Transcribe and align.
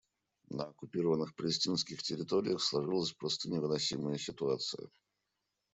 На 0.49 0.63
оккупированных 0.63 1.35
палестинских 1.35 2.01
территориях 2.01 2.59
сложилась 2.63 3.13
просто 3.13 3.51
невыносимая 3.51 4.17
ситуация. 4.17 4.89